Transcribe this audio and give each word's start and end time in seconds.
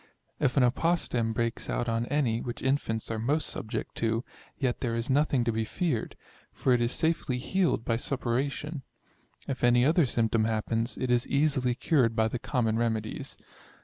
If 0.39 0.57
an 0.57 0.63
apostem 0.63 1.31
breaks 1.31 1.69
out 1.69 1.87
on 1.87 2.07
any 2.07 2.41
(which 2.41 2.63
infants 2.63 3.11
are 3.11 3.19
most 3.19 3.45
subject 3.47 3.93
to) 3.97 4.23
yet 4.57 4.79
there 4.79 4.95
is 4.95 5.11
nothing 5.11 5.43
to 5.43 5.51
be 5.51 5.63
feared, 5.63 6.15
for 6.51 6.73
it 6.73 6.81
is 6.81 6.91
safely 6.91 7.37
healed 7.37 7.85
by 7.85 7.97
suppuration. 7.97 8.81
If 9.47 9.63
any 9.63 9.85
other 9.85 10.07
symptom 10.07 10.45
happens, 10.45 10.97
it 10.97 11.11
is 11.11 11.27
easily 11.27 11.75
cured 11.75 12.15
by 12.15 12.29
the 12.29 12.39
common 12.39 12.77
remedies. 12.79 13.37